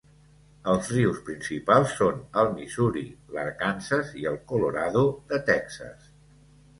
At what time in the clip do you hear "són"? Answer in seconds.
1.99-2.23